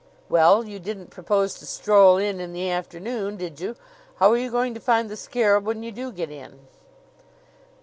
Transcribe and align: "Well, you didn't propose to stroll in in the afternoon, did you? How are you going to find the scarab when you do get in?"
"Well, 0.29 0.63
you 0.65 0.79
didn't 0.79 1.11
propose 1.11 1.53
to 1.59 1.67
stroll 1.67 2.17
in 2.17 2.39
in 2.39 2.53
the 2.53 2.71
afternoon, 2.71 3.37
did 3.37 3.59
you? 3.59 3.75
How 4.15 4.31
are 4.31 4.37
you 4.37 4.49
going 4.49 4.73
to 4.73 4.79
find 4.79 5.11
the 5.11 5.15
scarab 5.15 5.63
when 5.63 5.83
you 5.83 5.91
do 5.91 6.11
get 6.11 6.31
in?" 6.31 6.61